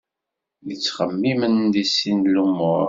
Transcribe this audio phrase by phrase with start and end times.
[0.67, 2.79] Yettxemmimen deg sin lumuṛ.